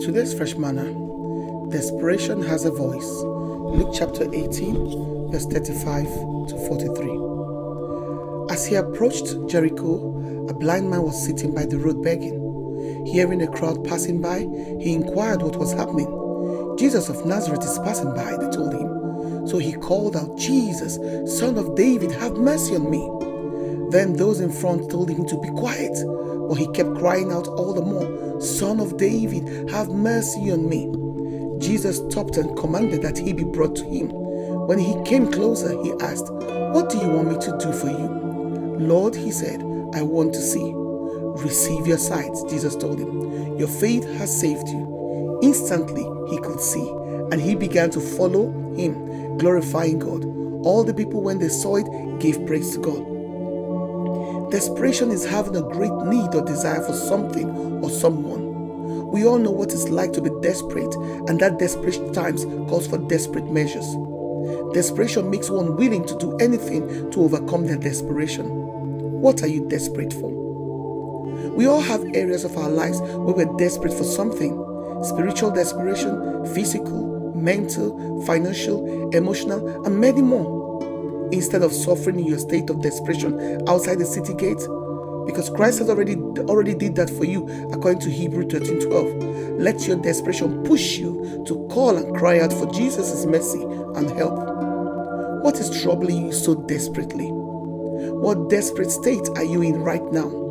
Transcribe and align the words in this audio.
Today's 0.00 0.32
fresh 0.32 0.54
manna. 0.56 0.84
Desperation 1.68 2.40
has 2.42 2.64
a 2.64 2.70
voice. 2.70 3.06
Luke 3.06 3.94
chapter 3.94 4.24
18, 4.32 5.30
verse 5.30 5.44
35 5.44 6.06
to 6.48 6.56
43. 6.66 8.50
As 8.50 8.66
he 8.66 8.76
approached 8.76 9.36
Jericho, 9.46 10.46
a 10.48 10.54
blind 10.54 10.88
man 10.88 11.02
was 11.02 11.22
sitting 11.22 11.54
by 11.54 11.66
the 11.66 11.76
road 11.76 12.02
begging. 12.02 13.04
Hearing 13.06 13.42
a 13.42 13.46
crowd 13.46 13.84
passing 13.84 14.22
by, 14.22 14.46
he 14.80 14.94
inquired 14.94 15.42
what 15.42 15.56
was 15.56 15.74
happening. 15.74 16.08
Jesus 16.78 17.10
of 17.10 17.26
Nazareth 17.26 17.64
is 17.64 17.78
passing 17.80 18.14
by, 18.14 18.38
they 18.38 18.50
told 18.50 18.72
him. 18.72 19.46
So 19.48 19.58
he 19.58 19.74
called 19.74 20.16
out, 20.16 20.38
Jesus, 20.38 20.98
son 21.38 21.58
of 21.58 21.76
David, 21.76 22.10
have 22.12 22.38
mercy 22.38 22.74
on 22.74 22.90
me. 22.90 23.06
Then 23.90 24.14
those 24.14 24.40
in 24.40 24.50
front 24.50 24.90
told 24.90 25.10
him 25.10 25.26
to 25.26 25.38
be 25.38 25.48
quiet, 25.48 25.92
but 26.50 26.58
he 26.58 26.66
kept 26.72 26.96
crying 26.96 27.30
out 27.30 27.46
all 27.46 27.72
the 27.72 27.80
more, 27.80 28.40
Son 28.40 28.80
of 28.80 28.96
David, 28.96 29.70
have 29.70 29.88
mercy 29.88 30.50
on 30.50 30.68
me. 30.68 30.90
Jesus 31.64 31.98
stopped 32.10 32.38
and 32.38 32.56
commanded 32.58 33.02
that 33.02 33.16
he 33.16 33.32
be 33.32 33.44
brought 33.44 33.76
to 33.76 33.84
him. 33.84 34.08
When 34.66 34.80
he 34.80 35.00
came 35.04 35.30
closer, 35.30 35.80
he 35.80 35.92
asked, 36.00 36.28
What 36.32 36.90
do 36.90 36.98
you 36.98 37.08
want 37.08 37.28
me 37.28 37.38
to 37.38 37.56
do 37.58 37.72
for 37.72 37.88
you? 37.88 38.08
Lord, 38.80 39.14
he 39.14 39.30
said, 39.30 39.62
I 39.94 40.02
want 40.02 40.34
to 40.34 40.40
see. 40.40 40.72
Receive 41.40 41.86
your 41.86 41.98
sight, 41.98 42.32
Jesus 42.48 42.74
told 42.74 42.98
him. 42.98 43.56
Your 43.56 43.68
faith 43.68 44.02
has 44.18 44.40
saved 44.40 44.66
you. 44.70 45.38
Instantly, 45.44 46.02
he 46.30 46.40
could 46.40 46.60
see, 46.60 46.88
and 47.30 47.40
he 47.40 47.54
began 47.54 47.90
to 47.90 48.00
follow 48.00 48.50
him, 48.74 49.38
glorifying 49.38 50.00
God. 50.00 50.24
All 50.66 50.82
the 50.82 50.94
people, 50.94 51.22
when 51.22 51.38
they 51.38 51.48
saw 51.48 51.76
it, 51.76 52.18
gave 52.18 52.44
praise 52.44 52.72
to 52.72 52.80
God. 52.80 53.19
Desperation 54.50 55.10
is 55.10 55.24
having 55.24 55.56
a 55.56 55.62
great 55.62 55.92
need 56.06 56.34
or 56.34 56.44
desire 56.44 56.82
for 56.82 56.92
something 56.92 57.48
or 57.82 57.88
someone. 57.88 59.08
We 59.10 59.24
all 59.24 59.38
know 59.38 59.50
what 59.50 59.72
it's 59.72 59.88
like 59.88 60.12
to 60.14 60.20
be 60.20 60.30
desperate, 60.42 60.94
and 61.28 61.38
that 61.40 61.58
desperate 61.58 62.12
times 62.12 62.44
calls 62.68 62.86
for 62.86 62.98
desperate 62.98 63.50
measures. 63.50 63.86
Desperation 64.72 65.30
makes 65.30 65.50
one 65.50 65.76
willing 65.76 66.04
to 66.06 66.18
do 66.18 66.36
anything 66.38 67.10
to 67.10 67.22
overcome 67.22 67.66
their 67.66 67.76
desperation. 67.76 68.46
What 69.20 69.42
are 69.42 69.48
you 69.48 69.68
desperate 69.68 70.12
for? 70.12 70.30
We 71.54 71.66
all 71.66 71.80
have 71.80 72.04
areas 72.14 72.44
of 72.44 72.56
our 72.56 72.70
lives 72.70 73.00
where 73.00 73.34
we're 73.34 73.56
desperate 73.56 73.92
for 73.92 74.04
something 74.04 74.66
spiritual 75.02 75.50
desperation, 75.50 76.44
physical, 76.54 77.32
mental, 77.34 78.22
financial, 78.26 79.10
emotional, 79.10 79.84
and 79.84 79.98
many 79.98 80.22
more. 80.22 80.59
Instead 81.32 81.62
of 81.62 81.72
suffering 81.72 82.18
in 82.18 82.26
your 82.26 82.38
state 82.38 82.70
of 82.70 82.82
desperation 82.82 83.60
outside 83.68 83.98
the 83.98 84.04
city 84.04 84.34
gate, 84.34 84.60
because 85.26 85.50
Christ 85.50 85.78
has 85.78 85.88
already 85.88 86.16
already 86.48 86.74
did 86.74 86.96
that 86.96 87.08
for 87.10 87.24
you 87.24 87.46
according 87.72 88.00
to 88.00 88.10
Hebrew 88.10 88.44
13:12. 88.44 89.60
Let 89.60 89.86
your 89.86 89.96
desperation 89.96 90.62
push 90.64 90.98
you 90.98 91.44
to 91.46 91.66
call 91.68 91.96
and 91.96 92.16
cry 92.16 92.40
out 92.40 92.52
for 92.52 92.66
Jesus' 92.72 93.26
mercy 93.26 93.62
and 93.94 94.10
help. 94.10 94.38
What 95.44 95.58
is 95.58 95.82
troubling 95.82 96.26
you 96.26 96.32
so 96.32 96.54
desperately? 96.54 97.28
What 97.28 98.50
desperate 98.50 98.90
state 98.90 99.28
are 99.36 99.44
you 99.44 99.62
in 99.62 99.82
right 99.82 100.04
now? 100.12 100.49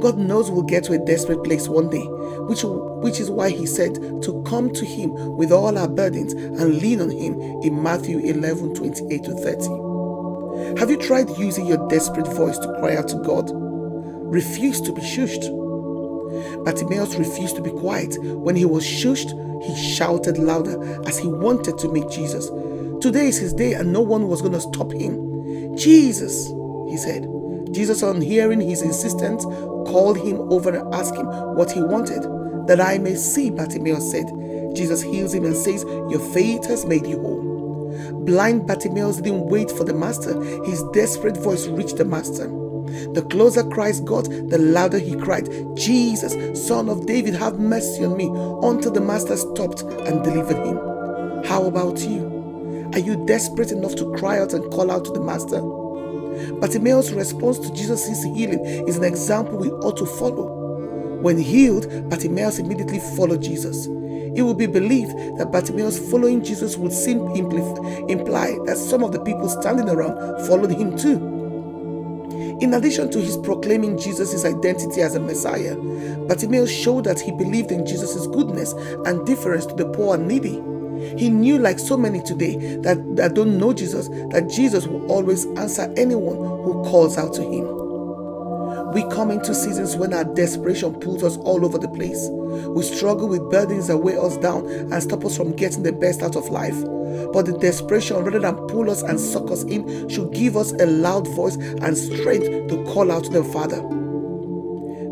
God 0.00 0.18
knows 0.18 0.50
we'll 0.50 0.62
get 0.62 0.84
to 0.84 0.92
a 0.92 0.98
desperate 0.98 1.44
place 1.44 1.68
one 1.68 1.90
day, 1.90 2.04
which, 2.48 2.62
which 2.64 3.20
is 3.20 3.30
why 3.30 3.50
He 3.50 3.66
said 3.66 3.94
to 4.22 4.42
come 4.46 4.72
to 4.72 4.84
Him 4.84 5.12
with 5.36 5.52
all 5.52 5.76
our 5.76 5.88
burdens 5.88 6.32
and 6.32 6.80
lean 6.80 7.00
on 7.00 7.10
Him 7.10 7.40
in 7.62 7.82
Matthew 7.82 8.18
11 8.18 8.74
28 8.74 9.24
to 9.24 9.34
30. 9.34 10.78
Have 10.78 10.90
you 10.90 10.96
tried 10.96 11.30
using 11.38 11.66
your 11.66 11.88
desperate 11.88 12.26
voice 12.26 12.58
to 12.58 12.76
cry 12.80 12.96
out 12.96 13.08
to 13.08 13.16
God? 13.18 13.50
Refuse 13.52 14.80
to 14.82 14.92
be 14.92 15.00
shushed. 15.00 15.44
Bartimaeus 16.64 17.16
refused 17.16 17.56
to 17.56 17.62
be 17.62 17.70
quiet. 17.70 18.16
When 18.22 18.56
he 18.56 18.64
was 18.64 18.84
shushed, 18.84 19.32
he 19.62 19.94
shouted 19.94 20.38
louder 20.38 21.02
as 21.06 21.18
he 21.18 21.26
wanted 21.26 21.78
to 21.78 21.88
meet 21.88 22.08
Jesus. 22.10 22.48
Today 23.00 23.26
is 23.26 23.38
his 23.38 23.52
day, 23.52 23.72
and 23.72 23.92
no 23.92 24.00
one 24.00 24.28
was 24.28 24.40
going 24.40 24.52
to 24.52 24.60
stop 24.60 24.92
him. 24.92 25.76
Jesus, 25.76 26.46
he 26.88 26.96
said. 26.96 27.26
Jesus, 27.72 28.02
on 28.02 28.20
hearing 28.20 28.60
his 28.60 28.82
insistence, 28.82 29.44
called 29.44 30.18
him 30.18 30.40
over 30.52 30.70
and 30.74 30.94
asked 30.94 31.14
him 31.14 31.26
what 31.26 31.70
he 31.70 31.82
wanted. 31.82 32.22
That 32.66 32.80
I 32.80 32.98
may 32.98 33.14
see, 33.14 33.50
Bartimaeus 33.50 34.10
said. 34.10 34.26
Jesus 34.74 35.02
heals 35.02 35.34
him 35.34 35.44
and 35.44 35.56
says, 35.56 35.84
Your 35.84 36.20
faith 36.32 36.66
has 36.66 36.84
made 36.84 37.06
you 37.06 37.20
whole. 37.20 37.50
Blind 38.24 38.66
Bartimaeus 38.66 39.16
didn't 39.16 39.46
wait 39.46 39.70
for 39.70 39.84
the 39.84 39.94
master. 39.94 40.40
His 40.64 40.82
desperate 40.92 41.36
voice 41.36 41.66
reached 41.66 41.96
the 41.96 42.04
master. 42.04 42.48
The 43.12 43.26
closer 43.30 43.62
Christ 43.64 44.04
got, 44.04 44.24
the 44.24 44.58
louder 44.58 44.98
he 44.98 45.16
cried, 45.16 45.48
Jesus, 45.76 46.66
son 46.66 46.88
of 46.88 47.06
David, 47.06 47.34
have 47.34 47.58
mercy 47.58 48.04
on 48.04 48.16
me, 48.16 48.26
until 48.68 48.90
the 48.90 49.00
master 49.00 49.36
stopped 49.36 49.82
and 49.82 50.22
delivered 50.24 50.64
him. 50.66 51.44
How 51.44 51.64
about 51.66 52.00
you? 52.00 52.90
Are 52.92 52.98
you 52.98 53.24
desperate 53.26 53.70
enough 53.70 53.94
to 53.96 54.12
cry 54.16 54.38
out 54.40 54.52
and 54.52 54.70
call 54.72 54.90
out 54.90 55.04
to 55.04 55.12
the 55.12 55.20
master? 55.20 55.79
Bartimaeus' 56.60 57.12
response 57.12 57.58
to 57.58 57.72
Jesus' 57.72 58.22
healing 58.22 58.64
is 58.88 58.96
an 58.96 59.04
example 59.04 59.58
we 59.58 59.70
ought 59.70 59.96
to 59.98 60.06
follow. 60.06 61.18
When 61.20 61.38
healed, 61.38 62.08
Bartimaeus 62.08 62.58
immediately 62.58 63.00
followed 63.16 63.42
Jesus. 63.42 63.86
It 63.86 64.42
would 64.42 64.58
be 64.58 64.66
believed 64.66 65.10
that 65.38 65.50
Bartimaeus 65.50 66.10
following 66.10 66.42
Jesus 66.42 66.76
would 66.76 66.92
seem 66.92 67.20
imply 68.08 68.56
that 68.64 68.78
some 68.78 69.02
of 69.02 69.12
the 69.12 69.20
people 69.20 69.48
standing 69.48 69.88
around 69.88 70.46
followed 70.46 70.70
him 70.70 70.96
too. 70.96 71.38
In 72.60 72.74
addition 72.74 73.10
to 73.10 73.20
his 73.20 73.36
proclaiming 73.38 73.98
Jesus' 73.98 74.44
identity 74.44 75.00
as 75.00 75.14
a 75.14 75.20
Messiah, 75.20 75.76
Bartimaeus 76.28 76.70
showed 76.70 77.04
that 77.04 77.18
he 77.18 77.32
believed 77.32 77.72
in 77.72 77.86
Jesus' 77.86 78.26
goodness 78.28 78.72
and 79.06 79.26
difference 79.26 79.66
to 79.66 79.74
the 79.74 79.88
poor 79.90 80.14
and 80.14 80.28
needy. 80.28 80.62
He 81.18 81.28
knew, 81.28 81.58
like 81.58 81.78
so 81.78 81.96
many 81.96 82.22
today 82.22 82.76
that, 82.78 83.16
that 83.16 83.34
don't 83.34 83.58
know 83.58 83.72
Jesus, 83.72 84.08
that 84.08 84.48
Jesus 84.48 84.86
will 84.86 85.10
always 85.10 85.46
answer 85.56 85.92
anyone 85.96 86.36
who 86.36 86.82
calls 86.84 87.16
out 87.16 87.32
to 87.34 87.42
him. 87.42 87.80
We 88.92 89.04
come 89.04 89.30
into 89.30 89.54
seasons 89.54 89.96
when 89.96 90.12
our 90.12 90.24
desperation 90.24 90.98
pulls 90.98 91.22
us 91.22 91.36
all 91.38 91.64
over 91.64 91.78
the 91.78 91.88
place. 91.88 92.28
We 92.30 92.82
struggle 92.82 93.28
with 93.28 93.48
burdens 93.48 93.86
that 93.86 93.98
weigh 93.98 94.16
us 94.16 94.36
down 94.38 94.68
and 94.68 95.00
stop 95.00 95.24
us 95.24 95.36
from 95.36 95.54
getting 95.54 95.84
the 95.84 95.92
best 95.92 96.22
out 96.22 96.34
of 96.34 96.48
life. 96.48 96.74
But 97.32 97.46
the 97.46 97.56
desperation, 97.60 98.16
rather 98.16 98.40
than 98.40 98.56
pull 98.66 98.90
us 98.90 99.02
and 99.02 99.20
suck 99.20 99.50
us 99.50 99.62
in, 99.64 100.08
should 100.08 100.32
give 100.32 100.56
us 100.56 100.72
a 100.72 100.86
loud 100.86 101.28
voice 101.28 101.54
and 101.56 101.96
strength 101.96 102.68
to 102.68 102.84
call 102.92 103.12
out 103.12 103.24
to 103.24 103.30
the 103.30 103.44
Father. 103.44 103.80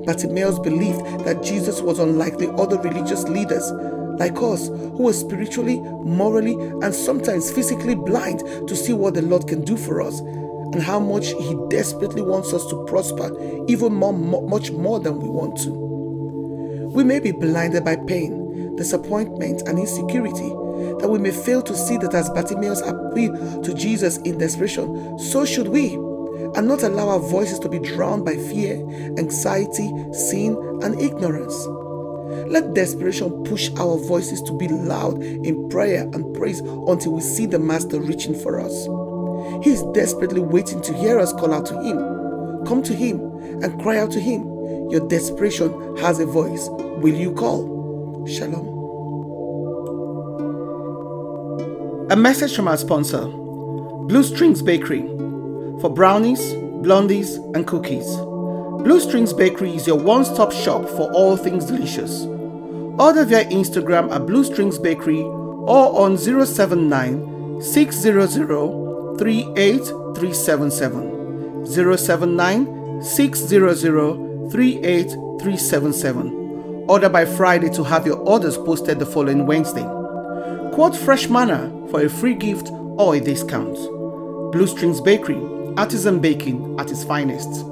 Bartimaeus 0.05 0.59
believed 0.59 1.01
that 1.25 1.43
Jesus 1.45 1.81
was 1.81 2.01
unlike 2.01 2.39
the 2.39 2.51
other 2.55 2.81
religious 2.81 3.25
leaders 3.25 3.71
like 4.19 4.37
us, 4.39 4.69
who 4.69 5.09
are 5.09 5.13
spiritually, 5.13 5.81
morally, 5.81 6.55
and 6.83 6.95
sometimes 6.95 7.51
physically 7.51 7.95
blind 7.95 8.41
to 8.69 8.77
see 8.77 8.93
what 8.93 9.15
the 9.15 9.23
Lord 9.23 9.47
can 9.47 9.63
do 9.63 9.77
for 9.77 10.01
us 10.01 10.21
and 10.21 10.83
how 10.83 11.01
much 11.01 11.29
He 11.29 11.57
desperately 11.71 12.23
wants 12.23 12.53
us 12.53 12.67
to 12.67 12.85
prosper, 12.87 13.31
even 13.69 13.95
more, 13.95 14.13
much 14.13 14.71
more 14.71 15.01
than 15.01 15.19
we 15.21 15.29
want 15.29 15.57
to. 15.63 15.71
We 16.93 17.05
may 17.05 17.21
be 17.21 17.33
blinded 17.33 17.85
by 17.85 17.97
pain, 17.97 18.77
disappointment, 18.77 19.63
and 19.67 19.79
insecurity 19.79 20.49
that 21.01 21.09
we 21.09 21.19
may 21.19 21.31
fail 21.31 21.63
to 21.63 21.77
see 21.77 21.97
that 21.99 22.15
as 22.15 22.31
Bartimaeus 22.31 22.81
appealed 22.83 23.65
to 23.65 23.75
Jesus 23.75 24.19
in 24.19 24.39
desperation, 24.39 25.19
so 25.19 25.45
should 25.45 25.69
we, 25.69 25.95
and 25.95 26.67
not 26.69 26.83
allow 26.83 27.09
our 27.09 27.19
voices 27.19 27.59
to 27.61 27.69
be 27.69 27.79
drowned 27.79 28.25
by 28.25 28.37
fear, 28.37 28.77
anxiety, 29.19 29.93
sin, 30.13 30.57
and 30.83 31.01
ignorance. 31.01 31.55
Let 32.49 32.75
desperation 32.75 33.45
push 33.45 33.71
our 33.79 33.97
voices 33.99 34.43
to 34.43 34.57
be 34.57 34.69
loud 34.69 35.23
in 35.23 35.69
prayer 35.69 36.03
and 36.03 36.35
praise 36.37 36.61
until 36.61 37.13
we 37.13 37.21
see 37.21 37.47
the 37.47 37.59
Master 37.59 38.01
reaching 38.01 38.39
for 38.39 38.61
us. 38.61 38.87
He 39.65 39.71
is 39.71 39.83
desperately 39.95 40.41
waiting 40.41 40.81
to 40.83 40.93
hear 40.95 41.19
us 41.19 41.33
call 41.33 41.53
out 41.53 41.67
to 41.67 41.75
Him. 41.83 41.97
Come 42.67 42.83
to 42.83 42.95
Him 42.95 43.21
and 43.63 43.81
cry 43.81 43.99
out 43.99 44.11
to 44.13 44.21
Him. 44.21 44.43
Your 44.91 45.07
desperation 45.09 45.97
has 45.99 46.21
a 46.21 46.27
voice. 46.27 46.69
Will 46.71 47.15
you 47.15 47.33
call? 47.33 48.27
Shalom. 48.27 48.77
A 52.11 52.17
message 52.17 52.57
from 52.57 52.69
our 52.69 52.77
sponsor, 52.77 53.27
Blue 53.27 54.23
Strings 54.23 54.63
Bakery, 54.63 55.03
for 55.81 55.91
brownies, 55.93 56.41
blondies, 56.83 57.37
and 57.55 57.67
cookies. 57.67 58.28
Blue 58.85 59.01
Strings 59.01 59.33
Bakery 59.33 59.75
is 59.75 59.89
your 59.89 59.99
one 59.99 60.25
stop 60.25 60.53
shop 60.53 60.89
for 60.89 61.11
all 61.13 61.37
things 61.37 61.65
delicious. 61.65 62.21
Order 62.23 63.25
via 63.25 63.45
Instagram 63.47 64.13
at 64.13 64.25
Blue 64.25 64.45
Strings 64.45 64.79
Bakery 64.79 65.21
or 65.21 66.01
on 66.01 66.17
079 66.17 67.61
600 67.61 69.19
38377. 69.19 71.67
079 71.67 73.03
600 73.03 74.51
38377. 74.53 76.85
Order 76.89 77.09
by 77.09 77.25
Friday 77.25 77.71
to 77.71 77.83
have 77.83 78.07
your 78.07 78.19
orders 78.19 78.57
posted 78.57 79.01
the 79.01 79.07
following 79.07 79.45
Wednesday. 79.45 79.83
Quote 80.73 80.95
Fresh 80.97 81.29
Manna 81.29 81.69
for 81.91 82.03
a 82.03 82.09
free 82.09 82.35
gift 82.35 82.69
or 82.71 83.17
a 83.17 83.21
discount. 83.21 83.75
Blue 84.53 84.69
Strings 84.69 85.01
Bakery, 85.01 85.43
artisan 85.77 86.21
baking 86.21 86.79
at 86.79 86.93
its 86.93 87.03
finest. 87.03 87.65